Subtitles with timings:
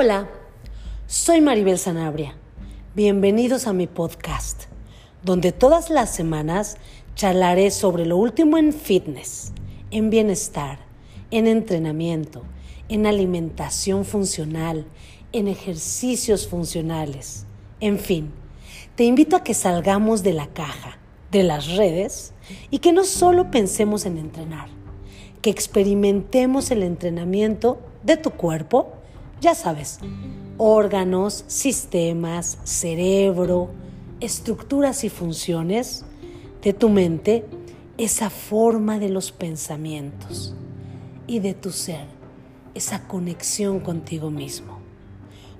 [0.00, 0.28] Hola,
[1.08, 2.36] soy Maribel Sanabria.
[2.94, 4.66] Bienvenidos a mi podcast,
[5.24, 6.76] donde todas las semanas
[7.16, 9.52] charlaré sobre lo último en fitness,
[9.90, 10.78] en bienestar,
[11.32, 12.44] en entrenamiento,
[12.88, 14.86] en alimentación funcional,
[15.32, 17.44] en ejercicios funcionales,
[17.80, 18.30] en fin.
[18.94, 20.96] Te invito a que salgamos de la caja,
[21.32, 22.34] de las redes,
[22.70, 24.68] y que no solo pensemos en entrenar,
[25.42, 28.97] que experimentemos el entrenamiento de tu cuerpo,
[29.40, 30.00] ya sabes,
[30.56, 33.70] órganos, sistemas, cerebro,
[34.20, 36.04] estructuras y funciones
[36.62, 37.44] de tu mente,
[37.96, 40.54] esa forma de los pensamientos
[41.26, 42.06] y de tu ser,
[42.74, 44.78] esa conexión contigo mismo.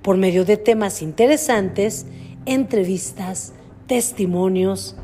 [0.03, 2.07] Por medio de temas interesantes,
[2.47, 3.53] entrevistas,
[3.87, 4.97] testimonios,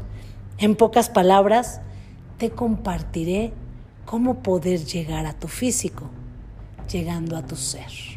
[0.59, 1.81] en pocas palabras,
[2.39, 3.53] te compartiré
[4.05, 6.05] cómo poder llegar a tu físico,
[6.91, 8.14] llegando a tu ser.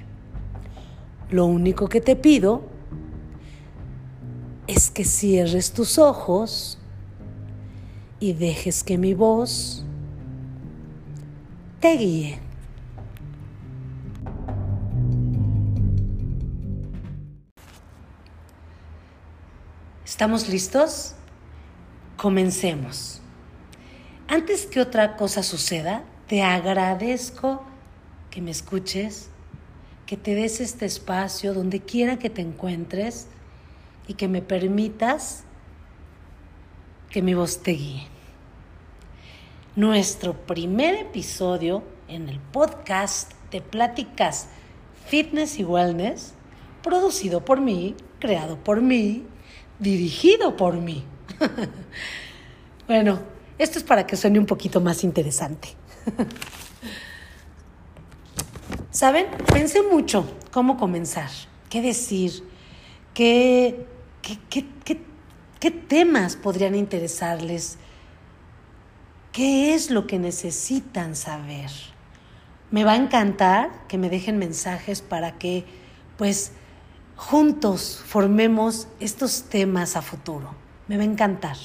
[1.30, 2.64] Lo único que te pido
[4.66, 6.78] es que cierres tus ojos
[8.20, 9.84] y dejes que mi voz
[11.82, 12.40] te guíe.
[20.06, 21.14] ¿Estamos listos?
[22.16, 23.22] Comencemos.
[24.30, 27.64] Antes que otra cosa suceda, te agradezco
[28.32, 29.30] que me escuches
[30.08, 33.28] que te des este espacio donde quiera que te encuentres
[34.08, 35.44] y que me permitas
[37.10, 38.08] que mi voz te guíe.
[39.76, 44.48] Nuestro primer episodio en el podcast de Pláticas
[45.08, 46.34] Fitness y Wellness,
[46.82, 49.26] producido por mí, creado por mí,
[49.78, 51.04] dirigido por mí.
[52.88, 53.20] bueno,
[53.58, 55.70] esto es para que suene un poquito más interesante.
[58.92, 59.28] ¿Saben?
[59.52, 61.30] Pensé mucho cómo comenzar,
[61.70, 62.44] qué decir,
[63.14, 63.86] qué,
[64.50, 67.78] qué, temas podrían interesarles,
[69.32, 71.70] qué es lo que necesitan saber.
[72.72, 75.66] Me va a encantar que me dejen mensajes para que,
[76.18, 76.52] pues,
[77.16, 80.56] juntos formemos estos temas a futuro.
[80.88, 81.58] Me va a encantar.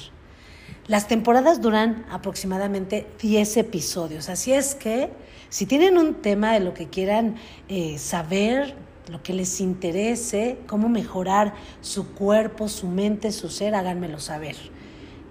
[0.87, 5.09] Las temporadas duran aproximadamente 10 episodios, así es que
[5.47, 7.35] si tienen un tema de lo que quieran
[7.69, 8.75] eh, saber,
[9.07, 14.57] lo que les interese, cómo mejorar su cuerpo, su mente, su ser, háganmelo saber.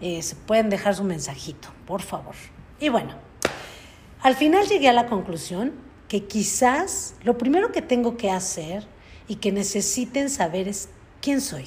[0.00, 2.34] Eh, se pueden dejar su mensajito, por favor.
[2.80, 3.12] Y bueno,
[4.22, 5.72] al final llegué a la conclusión
[6.08, 8.86] que quizás lo primero que tengo que hacer
[9.28, 10.88] y que necesiten saber es
[11.20, 11.66] quién soy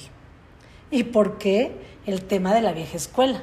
[0.90, 3.42] y por qué el tema de la vieja escuela.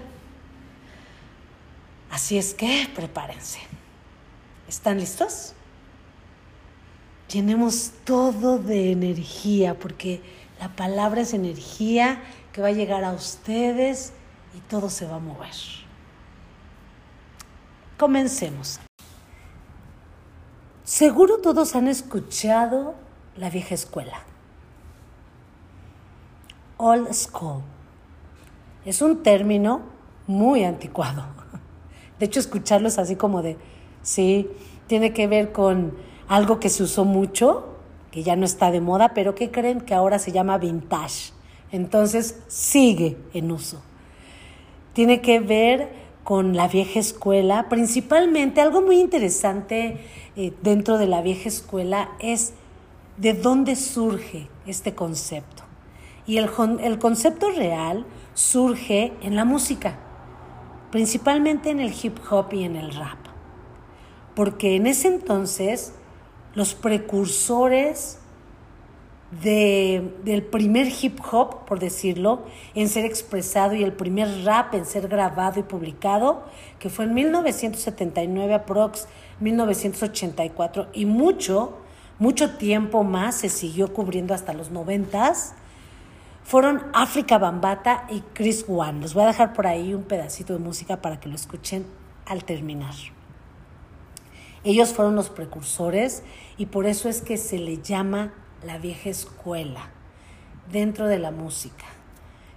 [2.14, 3.58] Así es que prepárense.
[4.68, 5.54] ¿Están listos?
[7.28, 10.22] Llenemos todo de energía, porque
[10.60, 14.14] la palabra es energía que va a llegar a ustedes
[14.56, 15.56] y todo se va a mover.
[17.98, 18.80] Comencemos.
[20.84, 22.94] Seguro todos han escuchado
[23.38, 24.22] la vieja escuela.
[26.78, 27.64] Old school.
[28.86, 29.82] Es un término
[30.28, 31.42] muy anticuado
[32.24, 33.58] de hecho, escucharlo es así como de,
[34.02, 34.48] sí,
[34.88, 35.92] tiene que ver con
[36.30, 37.76] algo que se usó mucho,
[38.12, 41.34] que ya no está de moda, pero que creen que ahora se llama vintage.
[41.74, 43.82] Entonces, sigue en uso.
[44.94, 45.90] Tiene que ver
[46.24, 49.98] con la vieja escuela, principalmente algo muy interesante
[50.38, 52.54] eh, dentro de la vieja escuela es
[53.18, 55.64] de dónde surge este concepto.
[56.26, 60.00] Y el, el concepto real surge en la música
[60.94, 63.18] principalmente en el hip hop y en el rap.
[64.36, 65.96] Porque en ese entonces
[66.54, 68.20] los precursores
[69.42, 72.44] del primer hip hop, por decirlo,
[72.76, 76.44] en ser expresado y el primer rap en ser grabado y publicado,
[76.78, 79.08] que fue en 1979 aprox
[79.40, 81.76] 1984 y mucho,
[82.20, 85.56] mucho tiempo más se siguió cubriendo hasta los noventas,
[86.44, 89.02] fueron África Bambata y Chris One.
[89.02, 91.86] Les voy a dejar por ahí un pedacito de música para que lo escuchen
[92.26, 92.94] al terminar.
[94.64, 96.24] Ellos fueron los precursores
[96.58, 98.34] y por eso es que se le llama
[98.66, 99.90] la vieja escuela
[100.72, 101.86] dentro de la música.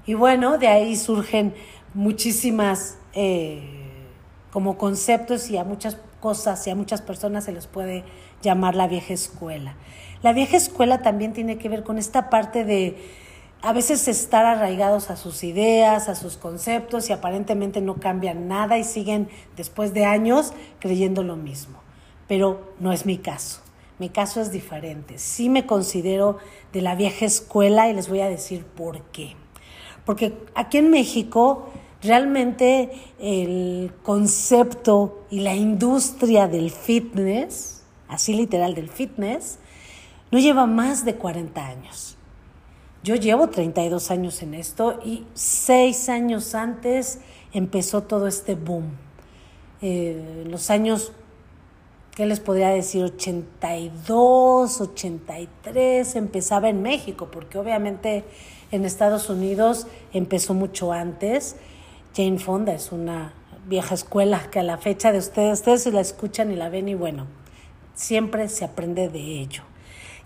[0.04, 1.54] Y bueno, de ahí surgen
[1.94, 3.90] muchísimas eh,
[4.52, 8.04] como conceptos y a muchas cosas y a muchas personas se les puede
[8.40, 9.74] llamar la vieja escuela.
[10.22, 12.96] La vieja escuela también tiene que ver con esta parte de
[13.62, 18.78] a veces estar arraigados a sus ideas, a sus conceptos y aparentemente no cambian nada
[18.78, 21.78] y siguen después de años creyendo lo mismo.
[22.28, 23.60] Pero no es mi caso.
[23.98, 25.18] mi caso es diferente.
[25.18, 26.36] Sí me considero
[26.72, 29.34] de la vieja escuela y les voy a decir por qué.
[30.04, 31.70] Porque aquí en México
[32.02, 39.58] realmente el concepto y la industria del fitness, así literal del fitness,
[40.30, 42.15] no lleva más de 40 años.
[43.06, 47.20] Yo llevo 32 años en esto y seis años antes
[47.52, 48.96] empezó todo este boom.
[49.80, 51.12] Eh, los años,
[52.16, 53.04] ¿qué les podría decir?
[53.04, 58.24] 82, 83, empezaba en México, porque obviamente
[58.72, 61.54] en Estados Unidos empezó mucho antes.
[62.12, 63.34] Jane Fonda es una
[63.68, 66.96] vieja escuela que a la fecha de ustedes, ustedes la escuchan y la ven y
[66.96, 67.28] bueno,
[67.94, 69.62] siempre se aprende de ello.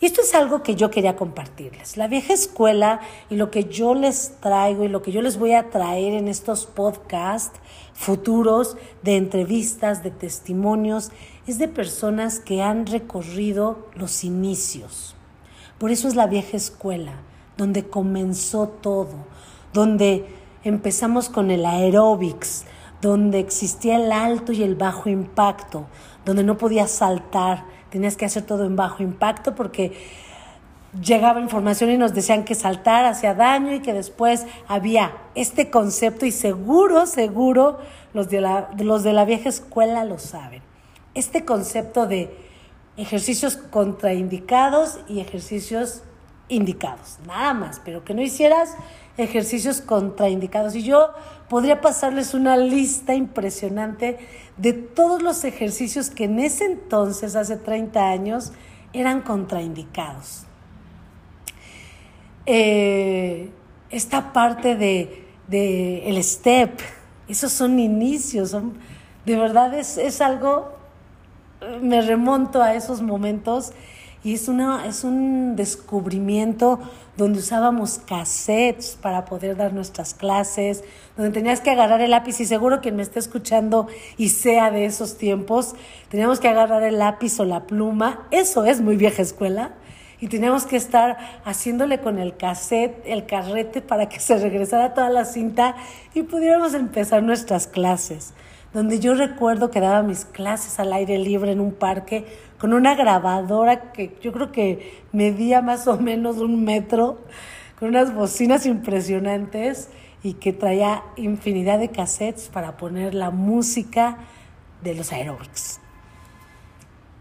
[0.01, 1.99] Y esto es algo que yo quería compartirles.
[1.99, 5.53] La vieja escuela y lo que yo les traigo y lo que yo les voy
[5.53, 7.61] a traer en estos podcasts
[7.93, 11.11] futuros de entrevistas, de testimonios,
[11.47, 15.15] es de personas que han recorrido los inicios.
[15.77, 17.13] Por eso es la vieja escuela,
[17.59, 19.27] donde comenzó todo,
[19.75, 20.25] donde
[20.65, 22.65] empezamos con el aeróbics,
[23.03, 25.87] donde existía el alto y el bajo impacto,
[26.25, 29.93] donde no podías saltar, tenías que hacer todo en bajo impacto porque
[31.01, 36.27] llegaba información y nos decían que saltar hacía daño y que después había este concepto
[36.27, 37.79] y seguro, seguro
[38.13, 40.63] los de la, los de la vieja escuela lo saben.
[41.15, 42.35] Este concepto de
[42.97, 46.03] ejercicios contraindicados y ejercicios
[46.49, 48.75] indicados, nada más, pero que no hicieras
[49.17, 50.75] ejercicios contraindicados.
[50.75, 51.11] Y yo
[51.51, 54.19] podría pasarles una lista impresionante
[54.57, 58.53] de todos los ejercicios que en ese entonces, hace 30 años,
[58.93, 60.45] eran contraindicados.
[62.47, 63.51] Eh,
[63.91, 65.27] esta parte de,
[66.09, 66.79] el step,
[67.27, 68.75] esos son inicios, son,
[69.27, 70.71] de verdad es, es algo,
[71.83, 73.73] me remonto a esos momentos
[74.23, 76.79] y es, una, es un descubrimiento
[77.21, 80.83] donde usábamos cassettes para poder dar nuestras clases,
[81.19, 84.87] donde tenías que agarrar el lápiz y seguro quien me esté escuchando y sea de
[84.87, 85.75] esos tiempos,
[86.09, 89.75] teníamos que agarrar el lápiz o la pluma, eso es muy vieja escuela,
[90.19, 95.11] y teníamos que estar haciéndole con el cassette, el carrete para que se regresara toda
[95.11, 95.77] la cinta
[96.15, 98.33] y pudiéramos empezar nuestras clases.
[98.73, 102.25] Donde yo recuerdo que daba mis clases al aire libre en un parque
[102.61, 107.19] con una grabadora que yo creo que medía más o menos un metro,
[107.79, 109.89] con unas bocinas impresionantes
[110.23, 114.19] y que traía infinidad de cassettes para poner la música
[114.83, 115.81] de los aerobics.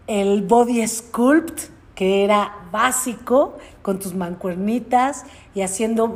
[0.06, 6.14] El body sculpt, que era básico, con tus mancuernitas y haciendo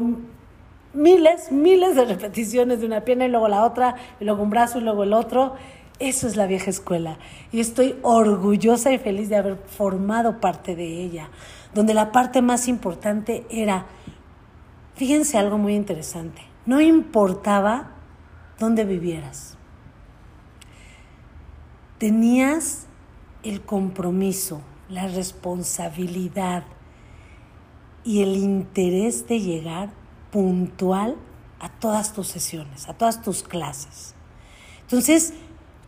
[0.93, 4.79] miles, miles de repeticiones de una pierna y luego la otra, y luego un brazo
[4.79, 5.55] y luego el otro.
[5.99, 7.19] Eso es la vieja escuela.
[7.53, 11.29] Y estoy orgullosa y feliz de haber formado parte de ella,
[11.73, 13.87] donde la parte más importante era,
[14.95, 17.93] fíjense algo muy interesante, no importaba
[18.59, 19.57] dónde vivieras.
[21.99, 22.87] Tenías
[23.45, 26.65] el compromiso, la responsabilidad
[28.03, 29.91] y el interés de llegar
[30.31, 31.17] puntual
[31.61, 34.15] a todas tus sesiones, a todas tus clases.
[34.83, 35.33] Entonces,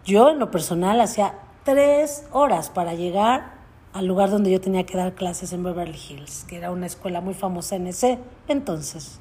[0.06, 3.56] yo en lo personal hacía tres horas para llegar
[3.92, 7.20] al lugar donde yo tenía que dar clases en Beverly Hills, que era una escuela
[7.20, 9.18] muy famosa en ese entonces.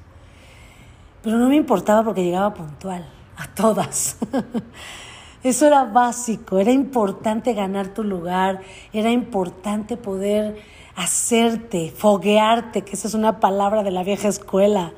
[1.24, 3.04] Pero no me importaba porque llegaba puntual,
[3.36, 4.18] a todas.
[5.44, 8.62] Eso era básico, era importante ganar tu lugar,
[8.94, 10.58] era importante poder
[10.96, 14.94] hacerte, foguearte, que esa es una palabra de la vieja escuela.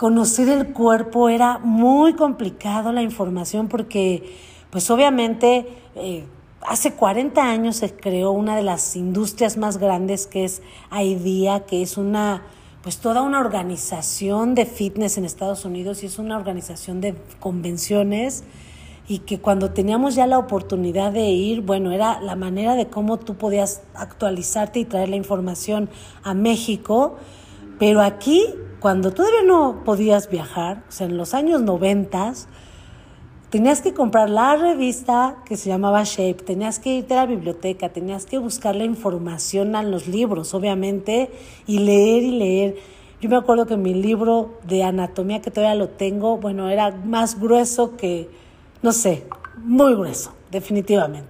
[0.00, 4.34] Conocer el cuerpo era muy complicado la información porque,
[4.70, 6.24] pues obviamente, eh,
[6.62, 11.82] hace 40 años se creó una de las industrias más grandes que es IDEA, que
[11.82, 12.44] es una,
[12.82, 18.44] pues toda una organización de fitness en Estados Unidos y es una organización de convenciones
[19.06, 23.18] y que cuando teníamos ya la oportunidad de ir, bueno, era la manera de cómo
[23.18, 25.90] tú podías actualizarte y traer la información
[26.22, 27.18] a México,
[27.78, 28.46] pero aquí,
[28.80, 32.48] cuando todavía no podías viajar, o sea, en los años noventas,
[33.50, 37.90] tenías que comprar la revista que se llamaba Shape, tenías que irte a la biblioteca,
[37.90, 41.30] tenías que buscar la información en los libros, obviamente,
[41.66, 42.76] y leer y leer.
[43.20, 47.38] Yo me acuerdo que mi libro de anatomía, que todavía lo tengo, bueno, era más
[47.38, 48.30] grueso que
[48.82, 49.24] no sé,
[49.58, 51.28] muy grueso, definitivamente.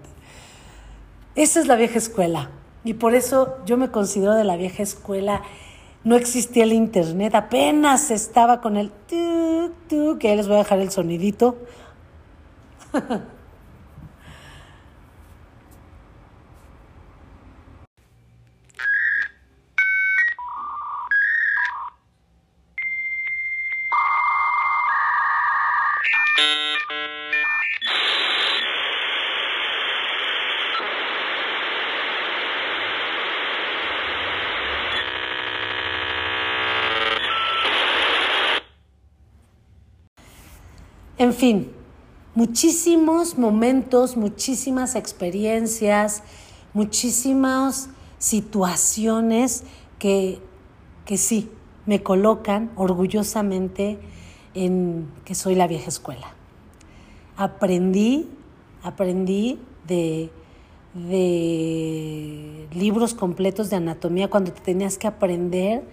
[1.35, 2.51] Esa es la vieja escuela
[2.85, 5.43] y por eso yo me considero de la vieja escuela.
[6.03, 10.61] No existía el internet, apenas estaba con el tu, tu, que ahí les voy a
[10.61, 11.59] dejar el sonidito.
[41.41, 41.73] fin,
[42.35, 46.23] muchísimos momentos, muchísimas experiencias,
[46.75, 49.65] muchísimas situaciones
[49.99, 50.39] que,
[51.07, 51.49] que sí,
[51.87, 53.99] me colocan orgullosamente
[54.53, 56.35] en que soy la vieja escuela.
[57.39, 58.29] Aprendí,
[58.83, 60.31] aprendí de,
[60.93, 65.85] de libros completos de anatomía cuando te tenías que aprender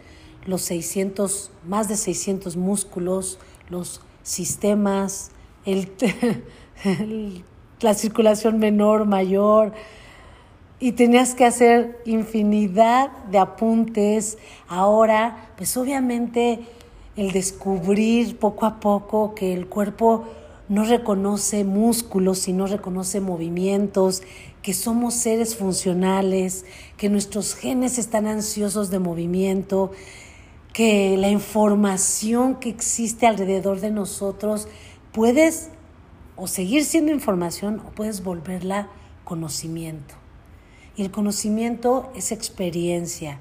[0.46, 3.39] los 600, más de 600 músculos,
[3.70, 5.32] los sistemas,
[6.84, 7.44] el,
[7.82, 9.74] la circulación menor, mayor,
[10.80, 14.38] y tenías que hacer infinidad de apuntes.
[14.68, 16.60] Ahora, pues obviamente
[17.16, 20.26] el descubrir poco a poco que el cuerpo
[20.70, 24.22] no reconoce músculos, sino reconoce movimientos,
[24.62, 26.66] que somos seres funcionales,
[26.98, 29.92] que nuestros genes están ansiosos de movimiento,
[30.74, 34.68] que la información que existe alrededor de nosotros
[35.18, 35.72] puedes
[36.36, 38.88] o seguir siendo información o puedes volverla
[39.24, 40.14] conocimiento.
[40.96, 43.40] Y el conocimiento es experiencia.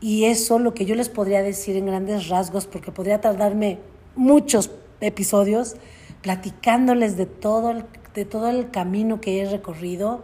[0.00, 3.80] Y eso lo que yo les podría decir en grandes rasgos, porque podría tardarme
[4.14, 4.70] muchos
[5.00, 5.74] episodios
[6.22, 7.84] platicándoles de todo el,
[8.14, 10.22] de todo el camino que he recorrido,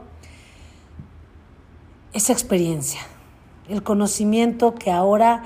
[2.13, 3.01] esa experiencia,
[3.69, 5.43] el conocimiento que ahora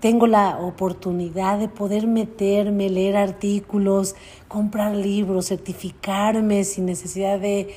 [0.00, 4.16] tengo la oportunidad de poder meterme, leer artículos,
[4.48, 7.74] comprar libros, certificarme sin necesidad de,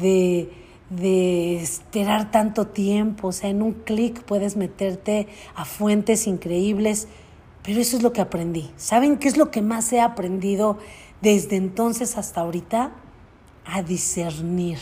[0.00, 0.50] de,
[0.88, 3.28] de esperar tanto tiempo.
[3.28, 7.08] O sea, en un clic puedes meterte a fuentes increíbles.
[7.62, 8.70] Pero eso es lo que aprendí.
[8.76, 10.78] ¿Saben qué es lo que más he aprendido
[11.20, 12.92] desde entonces hasta ahorita?
[13.66, 14.78] A discernir.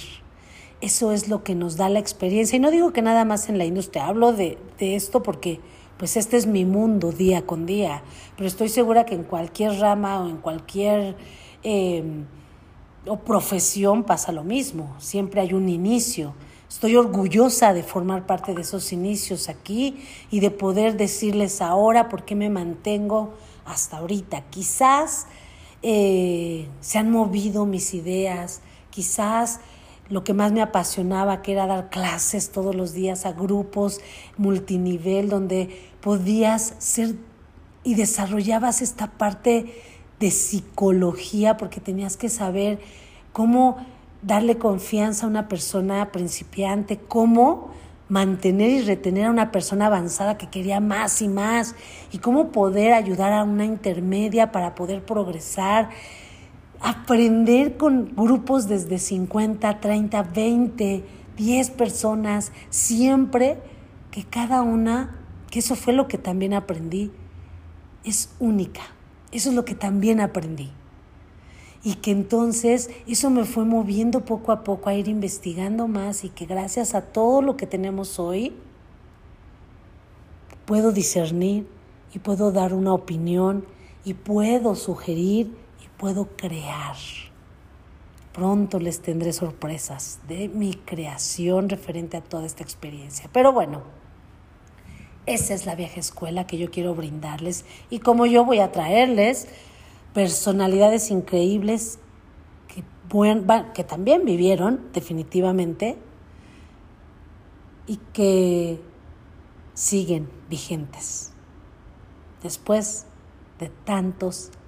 [0.81, 2.57] Eso es lo que nos da la experiencia.
[2.57, 5.61] Y no digo que nada más en la industria, hablo de, de esto porque
[5.99, 8.03] pues este es mi mundo día con día,
[8.37, 11.17] pero estoy segura que en cualquier rama o en cualquier
[11.63, 12.27] em,
[13.07, 16.35] o profesión pasa lo mismo, siempre hay un inicio.
[16.69, 22.25] Estoy orgullosa de formar parte de esos inicios aquí y de poder decirles ahora por
[22.25, 23.35] qué me mantengo
[23.65, 24.43] hasta ahorita.
[24.51, 25.27] Quizás
[25.83, 29.61] eh, se han movido mis ideas, quizás
[30.08, 34.00] lo que más me apasionaba, que era dar clases todos los días a grupos
[34.37, 35.68] multinivel, donde
[36.00, 37.14] podías ser
[37.82, 39.66] y desarrollabas esta parte
[40.18, 42.80] de psicología, porque tenías que saber
[43.32, 43.76] cómo
[44.23, 47.70] darle confianza a una persona principiante, cómo
[48.08, 51.75] mantener y retener a una persona avanzada que quería más y más,
[52.11, 55.90] y cómo poder ayudar a una intermedia para poder progresar
[56.85, 63.59] aprender con grupos desde 50, 30, 20, 10 personas, siempre
[64.11, 65.19] que cada una,
[65.50, 67.11] que eso fue lo que también aprendí,
[68.05, 68.83] es única.
[69.33, 70.73] Eso es lo que también aprendí.
[71.83, 76.29] Y que entonces eso me fue moviendo poco a poco a ir investigando más y
[76.29, 78.53] que gracias a todo lo que tenemos hoy,
[80.67, 81.67] puedo discernir
[82.14, 83.64] y puedo dar una opinión
[84.05, 85.63] y puedo sugerir
[85.99, 86.97] puedo crear.
[88.33, 93.31] Pronto les tendré sorpresas de mi creación referente a toda esta experiencia.
[93.33, 93.83] Pero bueno,
[95.27, 99.49] esa es la vieja escuela que yo quiero brindarles y como yo voy a traerles
[100.13, 101.99] personalidades increíbles
[102.69, 102.85] que,
[103.75, 105.97] que también vivieron definitivamente
[107.87, 108.81] y que
[109.75, 111.33] siguen vigentes
[112.43, 113.07] después
[113.59, 114.63] de tantos años,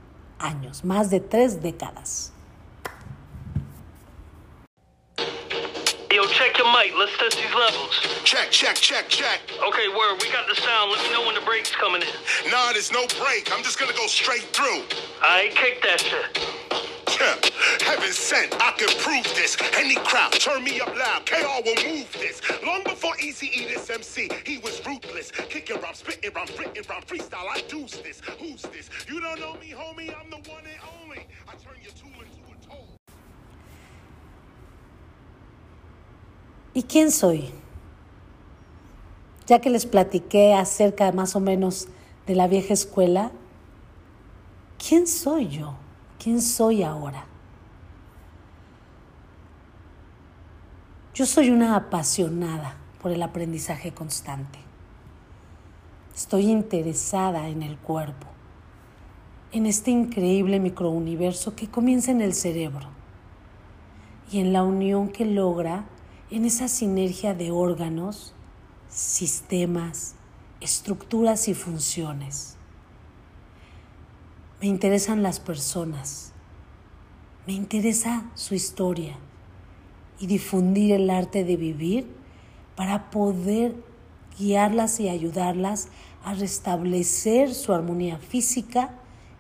[0.84, 2.32] más de tres décadas.
[6.10, 6.94] Yo, check your mic.
[6.96, 8.00] Let's test these levels.
[8.24, 9.40] Check, check, check, check.
[9.68, 10.22] Okay, word.
[10.22, 10.90] We got the sound.
[10.92, 12.50] Let me know when the break's coming in.
[12.50, 13.52] Nah, there's no break.
[13.52, 14.82] I'm just gonna go straight through.
[15.20, 17.52] I kick that shit.
[17.86, 19.56] Heaven sent, I can prove this.
[19.76, 21.24] Any crowd, turn me up loud.
[21.24, 22.42] KR will move this.
[22.66, 25.30] Long before Easy E this MC, he was ruthless.
[25.30, 27.46] Kicking rhyme, spitting rhyme, spitting rhyme, freestyle.
[27.48, 28.20] I do this.
[28.40, 28.90] Who's this?
[29.08, 30.10] You don't know me, homie.
[30.18, 31.28] I'm the one and only.
[31.46, 32.98] I turn your tool into a toll.
[36.74, 37.52] ¿Y quién soy?
[39.46, 41.86] Ya que les platiqué acerca más o menos
[42.26, 43.30] de la vieja escuela,
[44.76, 45.76] ¿quién soy yo?
[46.18, 47.26] ¿Quién soy ahora?
[51.16, 54.58] Yo soy una apasionada por el aprendizaje constante.
[56.14, 58.26] Estoy interesada en el cuerpo,
[59.50, 62.88] en este increíble microuniverso que comienza en el cerebro
[64.30, 65.86] y en la unión que logra
[66.30, 68.34] en esa sinergia de órganos,
[68.90, 70.16] sistemas,
[70.60, 72.58] estructuras y funciones.
[74.60, 76.34] Me interesan las personas.
[77.46, 79.16] Me interesa su historia
[80.18, 82.06] y difundir el arte de vivir
[82.74, 83.74] para poder
[84.38, 85.88] guiarlas y ayudarlas
[86.24, 88.90] a restablecer su armonía física,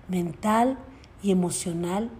[0.08, 0.78] mental
[1.22, 2.10] y emocional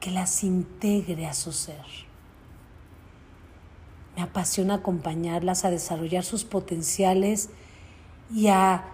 [0.00, 1.84] que las integre a su ser.
[4.16, 7.50] Me apasiona acompañarlas a desarrollar sus potenciales
[8.32, 8.84] y a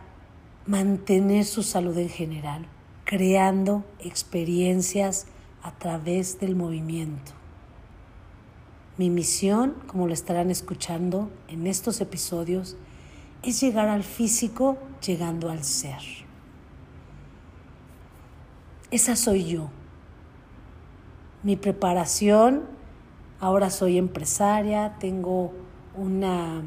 [0.67, 2.67] mantener su salud en general,
[3.05, 5.27] creando experiencias
[5.63, 7.33] a través del movimiento.
[8.97, 12.77] Mi misión, como lo estarán escuchando en estos episodios,
[13.43, 16.01] es llegar al físico llegando al ser.
[18.91, 19.71] Esa soy yo.
[21.43, 22.65] Mi preparación,
[23.39, 25.53] ahora soy empresaria, tengo
[25.95, 26.63] una,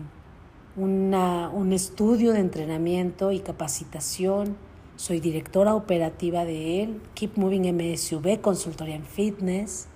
[0.77, 4.55] un estudio de entrenamiento y capacitación,
[4.95, 9.88] soy directora operativa de él, Keep Moving MSV, consultoría en fitness.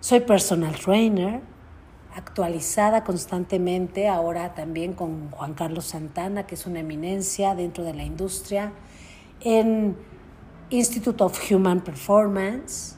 [0.00, 1.40] Soy personal trainer,
[2.14, 8.04] actualizada constantemente, ahora también con Juan Carlos Santana, que es una eminencia dentro de la
[8.04, 8.72] industria,
[9.40, 9.96] en
[10.70, 12.96] Institute of Human Performance.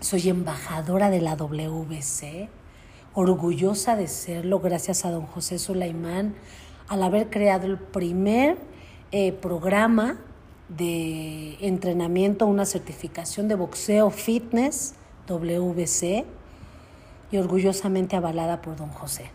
[0.00, 2.48] Soy embajadora de la WC,
[3.14, 6.34] orgullosa de serlo gracias a don José Sulaimán
[6.88, 8.71] al haber creado el primer
[9.12, 10.18] eh, programa
[10.68, 14.94] de entrenamiento, una certificación de boxeo fitness,
[15.26, 16.24] WC,
[17.30, 19.30] y orgullosamente avalada por don José.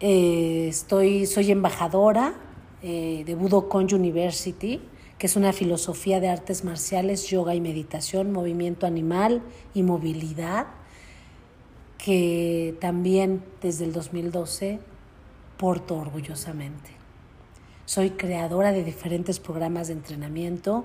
[0.00, 2.34] Eh, estoy, soy embajadora
[2.82, 4.80] eh, de Budokon University,
[5.18, 9.42] que es una filosofía de artes marciales, yoga y meditación, movimiento animal
[9.74, 10.66] y movilidad,
[11.98, 14.78] que también desde el 2012
[15.56, 16.97] porto orgullosamente.
[17.88, 20.84] Soy creadora de diferentes programas de entrenamiento,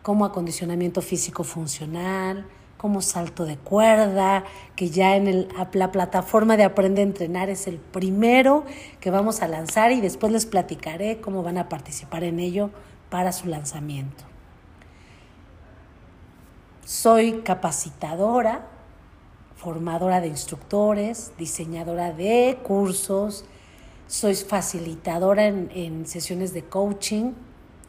[0.00, 2.46] como acondicionamiento físico funcional,
[2.78, 7.76] como salto de cuerda, que ya en la plataforma de Aprende a Entrenar es el
[7.76, 8.64] primero
[9.00, 12.70] que vamos a lanzar y después les platicaré cómo van a participar en ello
[13.10, 14.24] para su lanzamiento.
[16.86, 18.66] Soy capacitadora,
[19.56, 23.44] formadora de instructores, diseñadora de cursos,
[24.06, 27.32] soy facilitadora en, sesiones de coaching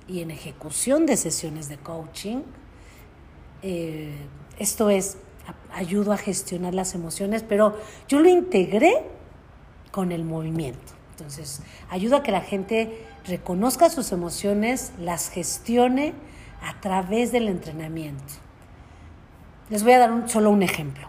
[0.08, 2.42] y en ejecución de sesiones de coaching.
[3.62, 4.16] Eh,
[4.60, 5.18] esto es,
[5.74, 9.04] ayudo a gestionar las emociones, pero yo lo integré
[9.92, 10.94] con el movimiento.
[11.12, 16.14] Entonces, ayudo a que la gente reconozca sus emociones, las gestione
[16.62, 18.34] a través del entrenamiento.
[19.70, 21.08] Les voy a dar solo un ejemplo.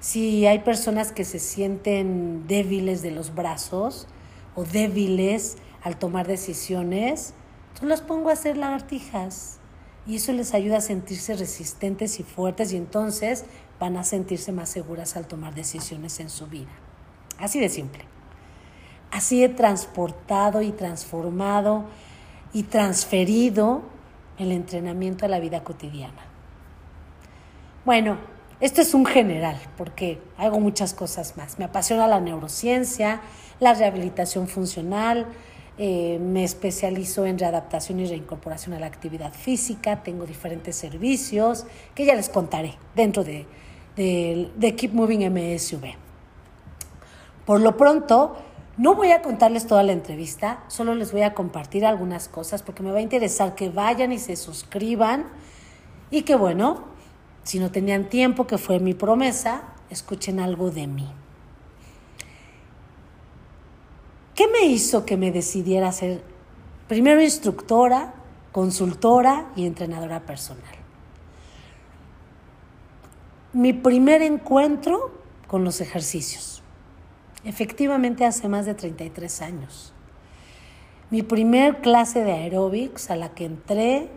[0.00, 4.06] Si hay personas que se sienten débiles de los brazos,
[4.54, 7.34] o débiles al tomar decisiones,
[7.80, 9.58] yo las pongo a hacer lagartijas
[10.06, 13.44] y eso les ayuda a sentirse resistentes y fuertes y entonces
[13.80, 16.70] van a sentirse más seguras al tomar decisiones en su vida.
[17.38, 18.04] Así de simple.
[19.10, 21.84] Así he transportado y transformado
[22.52, 23.82] y transferido
[24.38, 26.22] el entrenamiento a la vida cotidiana.
[27.84, 28.18] Bueno,
[28.60, 31.58] esto es un general, porque hago muchas cosas más.
[31.58, 33.20] Me apasiona la neurociencia,
[33.60, 35.26] la rehabilitación funcional,
[35.76, 42.04] eh, me especializo en readaptación y reincorporación a la actividad física, tengo diferentes servicios que
[42.04, 43.46] ya les contaré dentro de,
[43.96, 45.94] de Keep Moving MSV.
[47.44, 48.36] Por lo pronto,
[48.76, 52.82] no voy a contarles toda la entrevista, solo les voy a compartir algunas cosas porque
[52.82, 55.26] me va a interesar que vayan y se suscriban
[56.10, 56.93] y que bueno,
[57.44, 61.08] si no tenían tiempo, que fue mi promesa, escuchen algo de mí.
[64.34, 66.22] ¿Qué me hizo que me decidiera ser
[66.88, 68.14] primero instructora,
[68.50, 70.74] consultora y entrenadora personal?
[73.52, 75.12] Mi primer encuentro
[75.46, 76.62] con los ejercicios.
[77.44, 79.92] Efectivamente hace más de 33 años.
[81.10, 84.08] Mi primer clase de aeróbics a la que entré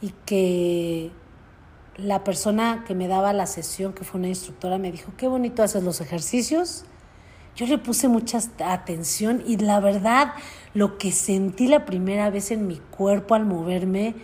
[0.00, 1.12] y que
[1.96, 5.62] la persona que me daba la sesión, que fue una instructora, me dijo, qué bonito
[5.62, 6.84] haces los ejercicios.
[7.54, 10.32] Yo le puse mucha atención y la verdad,
[10.72, 14.14] lo que sentí la primera vez en mi cuerpo al moverme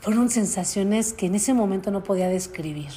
[0.00, 2.92] fueron sensaciones que en ese momento no podía describir.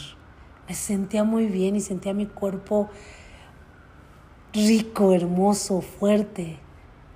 [0.69, 2.89] Me sentía muy bien y sentía mi cuerpo
[4.54, 6.60] rico, hermoso, fuerte,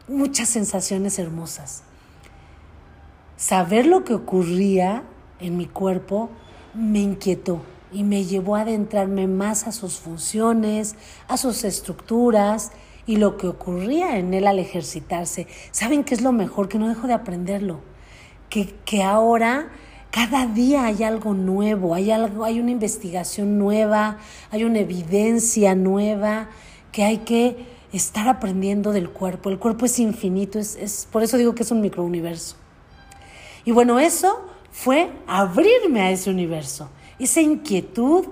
[0.10, 1.84] muchas sensaciones hermosas.
[3.38, 5.04] Saber lo que ocurría
[5.40, 6.30] en mi cuerpo
[6.74, 10.96] me inquietó y me llevó a adentrarme más a sus funciones,
[11.28, 12.72] a sus estructuras
[13.08, 15.48] y lo que ocurría en él al ejercitarse.
[15.72, 16.68] ¿Saben qué es lo mejor?
[16.68, 17.80] Que no dejo de aprenderlo,
[18.50, 19.70] que, que ahora
[20.12, 24.18] cada día hay algo nuevo, hay algo, hay una investigación nueva,
[24.52, 26.50] hay una evidencia nueva
[26.92, 29.50] que hay que estar aprendiendo del cuerpo.
[29.50, 32.56] El cuerpo es infinito, es, es por eso digo que es un microuniverso.
[33.64, 34.46] Y bueno, eso
[34.76, 38.26] fue abrirme a ese universo, esa inquietud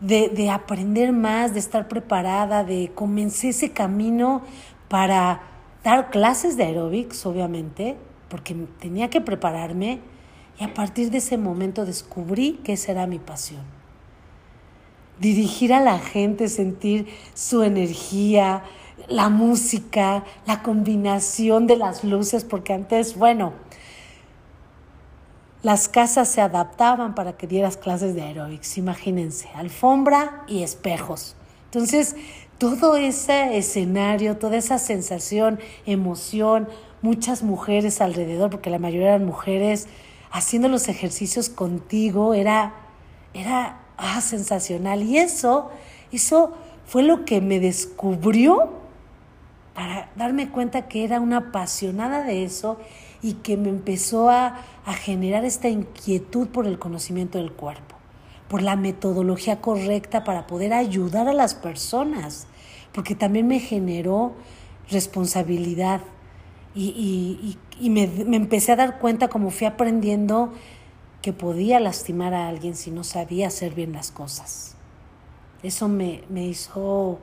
[0.00, 4.40] de, de aprender más, de estar preparada, de comenzar ese camino
[4.88, 5.42] para
[5.84, 7.96] dar clases de aeróbics, obviamente,
[8.30, 10.00] porque tenía que prepararme
[10.58, 13.62] y a partir de ese momento descubrí que esa era mi pasión.
[15.20, 18.64] Dirigir a la gente, sentir su energía,
[19.08, 23.52] la música, la combinación de las luces, porque antes, bueno,
[25.62, 31.36] las casas se adaptaban para que dieras clases de aeróbics, imagínense, alfombra y espejos.
[31.66, 32.16] Entonces,
[32.58, 36.68] todo ese escenario, toda esa sensación, emoción,
[37.00, 39.86] muchas mujeres alrededor, porque la mayoría eran mujeres,
[40.30, 42.74] haciendo los ejercicios contigo, era,
[43.32, 45.02] era ah, sensacional.
[45.02, 45.70] Y eso,
[46.10, 46.54] eso
[46.86, 48.72] fue lo que me descubrió
[49.74, 52.78] para darme cuenta que era una apasionada de eso
[53.22, 57.96] y que me empezó a, a generar esta inquietud por el conocimiento del cuerpo,
[58.48, 62.46] por la metodología correcta para poder ayudar a las personas,
[62.92, 64.34] porque también me generó
[64.90, 66.00] responsabilidad
[66.74, 70.52] y, y, y me, me, empecé a dar cuenta como fui aprendiendo
[71.20, 74.74] que podía lastimar a alguien si no sabía hacer bien las cosas.
[75.62, 77.18] Eso me, me hizo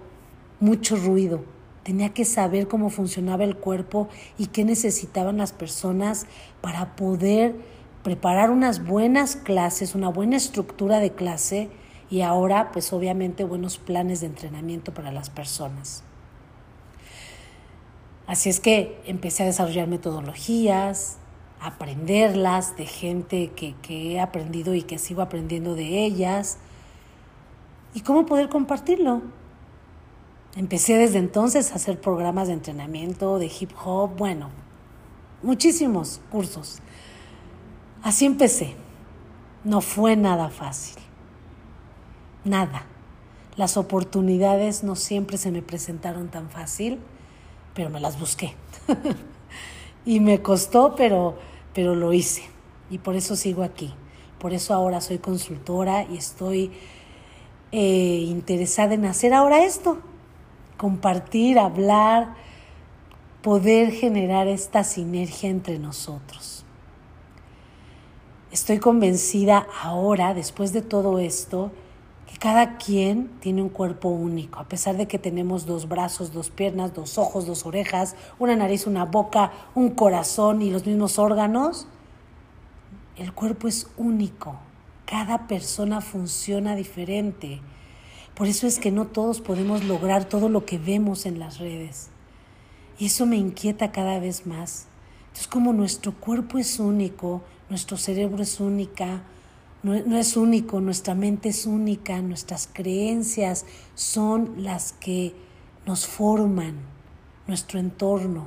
[0.60, 1.42] mucho ruido.
[1.84, 6.28] Tenía que saber cómo funcionaba el cuerpo y qué necesitaban las personas
[6.62, 7.56] para poder
[8.04, 11.70] preparar unas buenas clases, una buena estructura de clase
[12.10, 16.04] y ahora pues obviamente buenos planes de entrenamiento para las personas.
[18.28, 21.18] Así es que empecé a desarrollar metodologías,
[21.60, 26.60] aprenderlas de gente que, que, he aprendido y que sigo aprendiendo de ellas.
[27.94, 29.24] ¿Y cómo poder compartirlo?
[30.56, 34.50] Empecé desde entonces a hacer programas de entrenamiento, de hip hop, bueno,
[35.44, 36.80] muchísimos cursos.
[38.02, 38.76] Así empecé.
[39.64, 41.02] No fue nada fácil.
[42.44, 42.86] Nada.
[43.56, 47.00] Las oportunidades no siempre se me presentaron tan fácil
[47.80, 48.56] pero me las busqué.
[50.06, 51.38] y me costó, pero,
[51.74, 52.44] pero lo hice.
[52.90, 53.94] Y por eso sigo aquí.
[54.38, 56.72] Por eso ahora soy consultora y estoy
[57.72, 60.00] eh, interesada en hacer ahora esto.
[60.80, 62.36] Compartir, hablar,
[63.42, 66.64] poder generar esta sinergia entre nosotros.
[68.50, 71.72] Estoy convencida ahora, después de todo esto,
[72.32, 76.50] que cada quien tiene un cuerpo único, a pesar de que tenemos dos brazos, dos
[76.50, 81.88] piernas, dos ojos, dos orejas, una nariz, una boca, un corazón y los mismos órganos,
[83.18, 84.56] el cuerpo es único.
[85.06, 87.60] Cada persona funciona diferente.
[88.40, 92.08] Por eso es que no todos podemos lograr todo lo que vemos en las redes.
[92.98, 94.88] Y eso me inquieta cada vez más.
[95.24, 99.24] Entonces, como nuestro cuerpo es único, nuestro cerebro es única,
[99.84, 105.36] no, no, es único, nuestra mente es única, nuestras creencias son las que
[105.86, 106.76] nos forman,
[107.46, 108.46] nuestro entorno.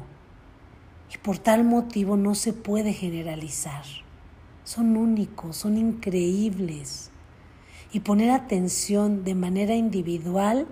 [1.15, 3.85] Y por tal motivo no se puede generalizar.
[4.65, 7.12] Son únicos, son increíbles.
[7.93, 10.67] Y poner atención de manera individual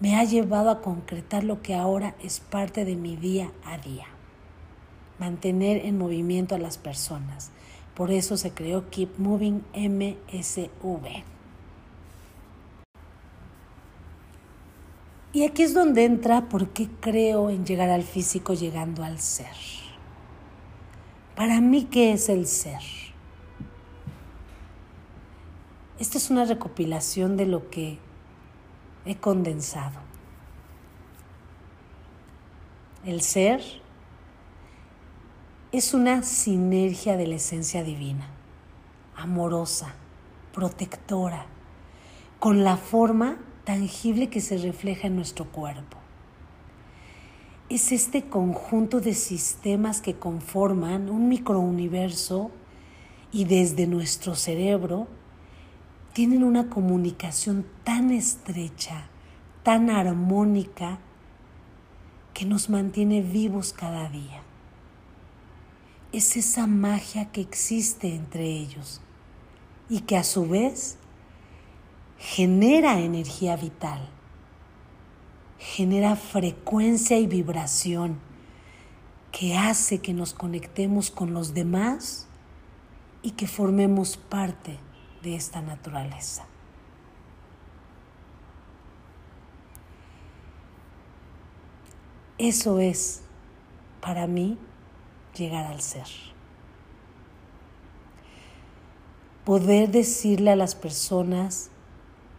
[0.00, 4.06] me ha llevado a concretar lo que ahora es parte de mi día a día.
[5.18, 7.50] Mantener en movimiento a las personas
[7.98, 11.24] por eso se creó Keep Moving MSV.
[15.32, 19.56] Y aquí es donde entra por qué creo en llegar al físico llegando al ser.
[21.34, 22.82] Para mí, ¿qué es el ser?
[25.98, 27.98] Esta es una recopilación de lo que
[29.04, 29.98] he condensado.
[33.04, 33.60] El ser
[35.72, 38.28] es una sinergia de la esencia divina,
[39.16, 39.96] amorosa,
[40.52, 41.46] protectora,
[42.38, 45.98] con la forma tangible que se refleja en nuestro cuerpo.
[47.68, 52.52] Es este conjunto de sistemas que conforman un microuniverso
[53.32, 55.08] y desde nuestro cerebro
[56.18, 59.06] tienen una comunicación tan estrecha,
[59.62, 60.98] tan armónica,
[62.34, 64.42] que nos mantiene vivos cada día.
[66.10, 69.00] Es esa magia que existe entre ellos
[69.88, 70.96] y que a su vez
[72.18, 74.08] genera energía vital,
[75.60, 78.18] genera frecuencia y vibración
[79.30, 82.26] que hace que nos conectemos con los demás
[83.22, 84.80] y que formemos parte
[85.22, 86.46] de esta naturaleza.
[92.38, 93.22] Eso es,
[94.00, 94.56] para mí,
[95.36, 96.06] llegar al ser.
[99.44, 101.70] Poder decirle a las personas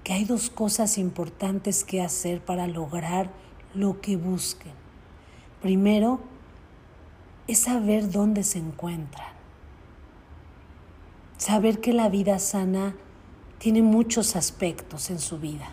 [0.03, 3.29] que hay dos cosas importantes que hacer para lograr
[3.73, 4.73] lo que busquen.
[5.61, 6.21] Primero,
[7.47, 9.38] es saber dónde se encuentran.
[11.39, 12.97] Saber que la vida sana
[13.59, 15.71] tiene muchos aspectos en su vida.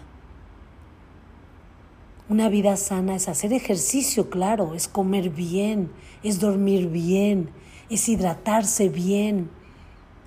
[2.29, 5.90] Una vida sana es hacer ejercicio, claro, es comer bien,
[6.22, 7.50] es dormir bien,
[7.90, 9.50] es hidratarse bien,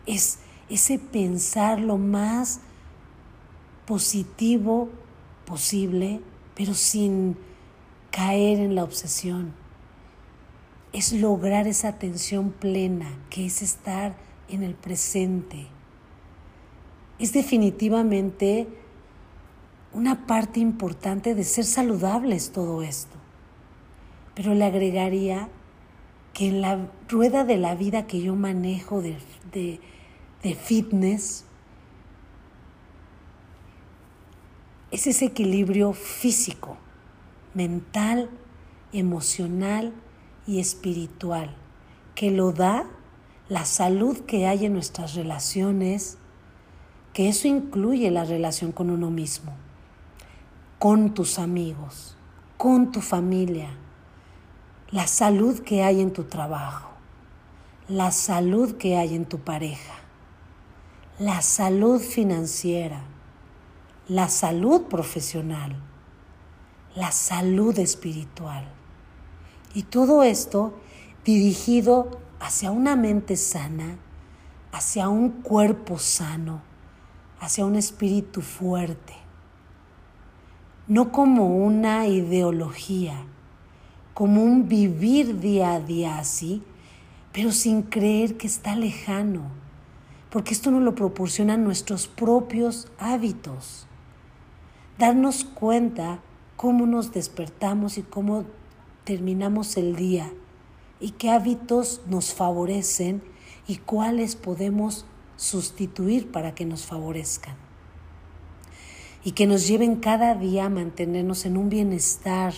[0.06, 2.60] es ese pensar lo más
[3.86, 4.90] positivo
[5.46, 6.20] posible,
[6.54, 7.38] pero sin
[8.12, 9.54] caer en la obsesión.
[10.92, 14.18] Es lograr esa atención plena, que es estar
[14.50, 15.68] en el presente.
[17.20, 18.68] Es definitivamente
[19.94, 23.18] una parte importante de ser saludables todo esto.
[24.36, 25.50] Pero le agregaría
[26.34, 29.18] que en la rueda de la vida que yo manejo de,
[29.52, 31.44] de fitness,
[34.92, 36.78] es ese equilibrio físico,
[37.54, 38.30] mental,
[38.94, 39.94] emocional
[40.48, 41.56] y espiritual,
[42.16, 42.86] que lo da
[43.50, 46.18] la salud que hay en nuestras relaciones,
[47.14, 49.54] que eso incluye la relación con uno mismo
[50.80, 52.16] con tus amigos,
[52.58, 53.70] con tu familia,
[54.92, 56.90] la salud que hay en tu trabajo,
[57.90, 59.96] la salud que hay en tu pareja,
[61.20, 63.02] la salud financiera,
[64.08, 65.76] la salud profesional,
[66.96, 68.66] la salud espiritual.
[69.74, 70.74] Y todo esto
[71.26, 73.98] dirigido hacia una mente sana,
[74.72, 76.62] hacia un cuerpo sano,
[77.40, 79.20] hacia un espíritu fuerte
[80.90, 83.24] no como una ideología,
[84.16, 86.64] como un vivir día a día así,
[87.32, 89.44] pero sin creer que está lejano,
[90.32, 93.86] porque esto nos lo proporcionan nuestros propios hábitos.
[94.98, 96.22] Darnos cuenta
[96.58, 98.46] cómo nos despertamos y cómo
[99.04, 100.34] terminamos el día
[101.00, 103.24] y qué hábitos nos favorecen
[103.68, 107.56] y cuáles podemos sustituir para que nos favorezcan
[109.24, 112.54] y que nos lleven cada día a mantenernos en un bienestar,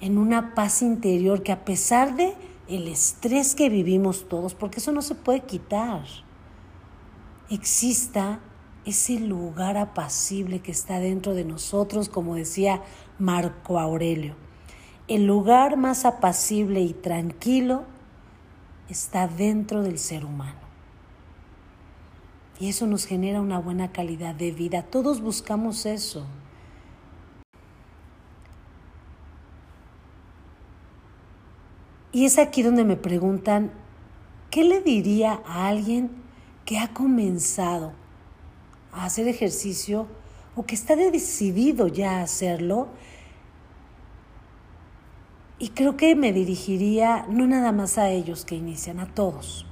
[0.00, 2.34] en una paz interior que a pesar de
[2.68, 6.04] el estrés que vivimos todos, porque eso no se puede quitar,
[7.50, 8.40] exista
[8.84, 12.82] ese lugar apacible que está dentro de nosotros, como decía
[13.18, 14.43] Marco Aurelio.
[15.06, 17.84] El lugar más apacible y tranquilo
[18.88, 20.64] está dentro del ser humano.
[22.58, 24.82] Y eso nos genera una buena calidad de vida.
[24.82, 26.26] Todos buscamos eso.
[32.12, 33.72] Y es aquí donde me preguntan,
[34.50, 36.10] ¿qué le diría a alguien
[36.64, 37.92] que ha comenzado
[38.92, 40.06] a hacer ejercicio
[40.54, 42.88] o que está decidido ya a hacerlo?
[45.58, 49.66] Y creo que me dirigiría no nada más a ellos que inician, a todos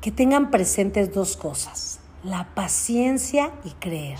[0.00, 4.18] que tengan presentes dos cosas, la paciencia y creer.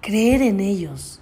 [0.00, 1.20] Creer en ellos,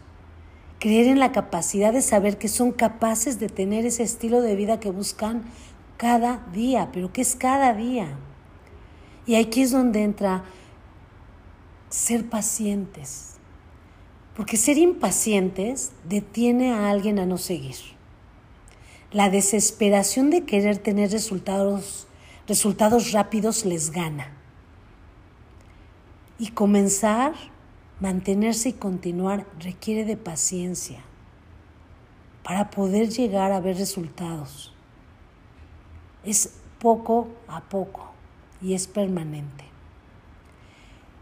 [0.78, 4.78] creer en la capacidad de saber que son capaces de tener ese estilo de vida
[4.78, 5.44] que buscan
[5.96, 8.18] cada día, pero que es cada día.
[9.24, 10.44] Y aquí es donde entra
[11.88, 13.25] ser pacientes,
[14.36, 17.76] porque ser impacientes detiene a alguien a no seguir.
[19.10, 22.06] La desesperación de querer tener resultados
[22.46, 24.32] resultados rápidos les gana.
[26.38, 27.34] Y comenzar,
[28.00, 31.02] mantenerse y continuar requiere de paciencia
[32.44, 34.72] para poder llegar a ver resultados.
[36.24, 38.12] Es poco a poco
[38.62, 39.64] y es permanente.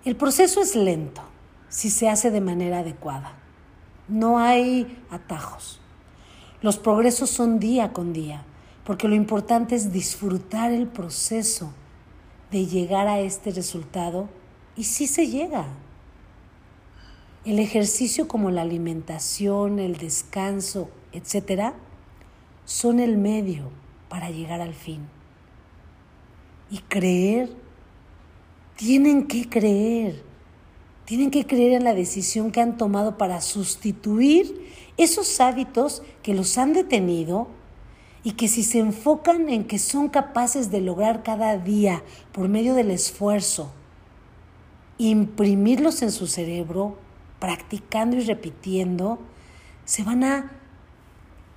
[0.05, 1.23] El proceso es lento
[1.75, 3.33] si se hace de manera adecuada.
[4.07, 5.81] No hay atajos.
[6.63, 8.45] Los progresos son día con día
[8.85, 11.73] porque lo importante es disfrutar el proceso
[12.53, 14.29] de llegar a este resultado
[14.77, 15.67] y sí se llega.
[17.45, 21.75] El ejercicio como la alimentación, el descanso, etcétera,
[22.67, 23.71] son el medio
[24.09, 25.09] para llegar al fin.
[26.71, 27.51] Y creer,
[28.77, 30.34] tienen que creer,
[31.05, 36.57] tienen que creer en la decisión que han tomado para sustituir esos hábitos que los
[36.57, 37.49] han detenido
[38.23, 42.75] y que si se enfocan en que son capaces de lograr cada día por medio
[42.75, 43.71] del esfuerzo,
[44.97, 46.97] imprimirlos en su cerebro,
[47.39, 49.19] practicando y repitiendo,
[49.85, 50.53] se van a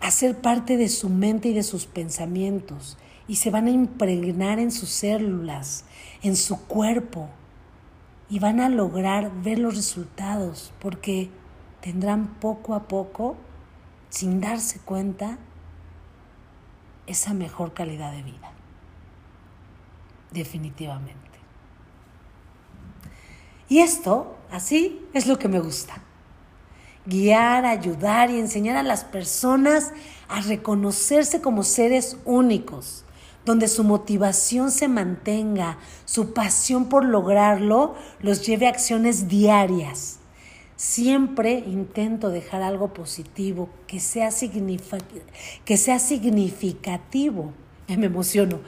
[0.01, 2.97] hacer parte de su mente y de sus pensamientos
[3.29, 5.85] y se van a impregnar en sus células,
[6.21, 7.29] en su cuerpo
[8.29, 11.29] y van a lograr ver los resultados porque
[11.81, 13.37] tendrán poco a poco,
[14.09, 15.37] sin darse cuenta,
[17.05, 18.51] esa mejor calidad de vida.
[20.31, 21.27] Definitivamente.
[23.69, 26.01] Y esto, así, es lo que me gusta.
[27.05, 29.93] Guiar, ayudar y enseñar a las personas
[30.27, 33.05] a reconocerse como seres únicos,
[33.47, 40.19] donde su motivación se mantenga, su pasión por lograrlo los lleve a acciones diarias
[40.77, 44.29] Siempre intento dejar algo positivo, que sea,
[45.65, 47.51] que sea significativo.
[47.87, 48.59] Me emociono.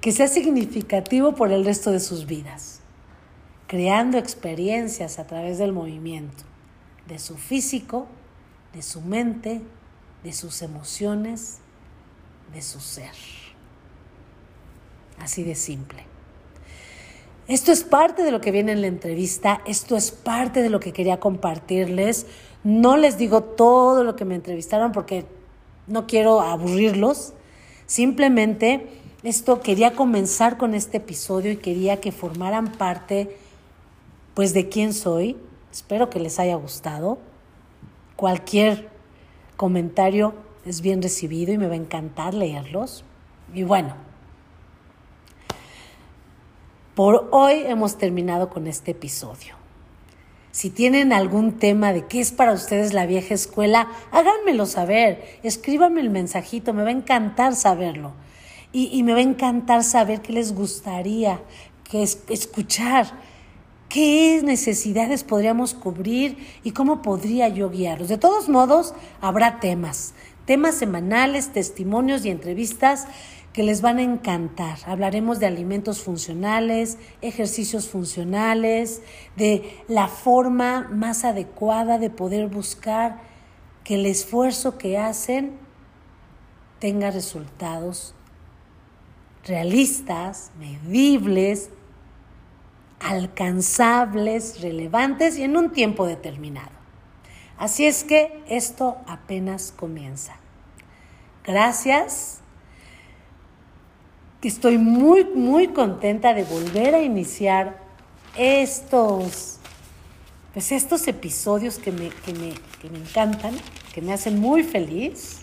[0.00, 2.80] Que sea significativo por el resto de sus vidas.
[3.66, 6.44] Creando experiencias a través del movimiento,
[7.06, 8.06] de su físico,
[8.72, 9.60] de su mente,
[10.24, 11.58] de sus emociones,
[12.54, 13.12] de su ser.
[15.20, 16.04] Así de simple.
[17.48, 20.80] Esto es parte de lo que viene en la entrevista, esto es parte de lo
[20.80, 22.26] que quería compartirles.
[22.62, 25.24] No les digo todo lo que me entrevistaron porque
[25.86, 27.32] no quiero aburrirlos.
[27.86, 28.86] Simplemente
[29.22, 33.34] esto quería comenzar con este episodio y quería que formaran parte
[34.34, 35.36] pues de quién soy.
[35.72, 37.18] Espero que les haya gustado.
[38.14, 38.90] Cualquier
[39.56, 40.34] comentario
[40.66, 43.04] es bien recibido y me va a encantar leerlos.
[43.54, 43.94] Y bueno,
[46.98, 49.54] por hoy hemos terminado con este episodio.
[50.50, 56.00] Si tienen algún tema de qué es para ustedes la vieja escuela, háganmelo saber, escríbanme
[56.00, 58.14] el mensajito, me va a encantar saberlo.
[58.72, 61.40] Y, me va a encantar saber qué les gustaría
[61.88, 63.06] que escuchar,
[63.88, 68.08] qué necesidades podríamos cubrir y cómo podría yo guiarlos.
[68.08, 70.14] De todos modos, habrá temas,
[70.46, 73.06] temas semanales, testimonios y entrevistas
[73.52, 74.78] que les van a encantar.
[74.86, 79.02] Hablaremos de alimentos funcionales, ejercicios funcionales,
[79.36, 83.20] de la forma más adecuada de poder buscar
[83.84, 85.56] que el esfuerzo que hacen
[86.78, 88.14] tenga resultados
[89.44, 91.70] realistas, medibles,
[93.00, 96.70] alcanzables, relevantes y en un tiempo determinado.
[97.56, 100.36] Así es que esto apenas comienza.
[101.44, 102.42] Gracias
[104.40, 107.82] que estoy muy, muy contenta de volver a iniciar
[108.36, 109.58] estos,
[110.52, 113.54] pues estos episodios que me, que me, que me encantan,
[113.92, 115.40] que me hacen muy feliz.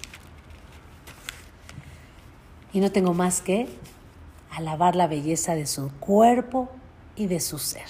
[2.71, 3.67] Y no tengo más que
[4.51, 6.69] alabar la belleza de su cuerpo
[7.15, 7.89] y de su ser.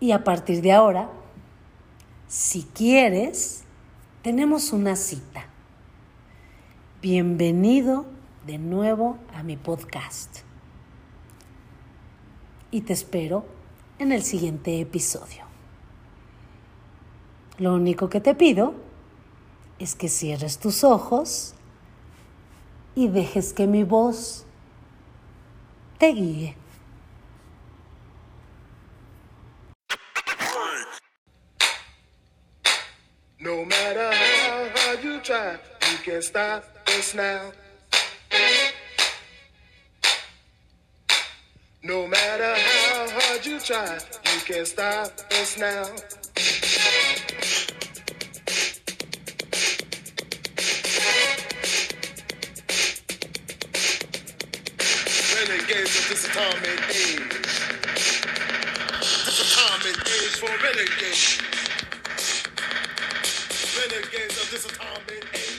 [0.00, 1.10] Y a partir de ahora,
[2.28, 3.64] si quieres,
[4.28, 5.46] tenemos una cita.
[7.00, 8.04] Bienvenido
[8.46, 10.40] de nuevo a mi podcast.
[12.70, 13.46] Y te espero
[13.98, 15.44] en el siguiente episodio.
[17.56, 18.74] Lo único que te pido
[19.78, 21.54] es que cierres tus ojos
[22.94, 24.44] y dejes que mi voz
[25.96, 26.54] te guíe.
[36.08, 37.52] Can't stop us now.
[41.82, 43.98] No matter how hard you try,
[44.32, 45.84] you can't stop us now.
[55.36, 57.34] Renegades of this atomic age.
[59.26, 61.48] This atomic age for renegades
[63.78, 65.57] renegades of this atomic age.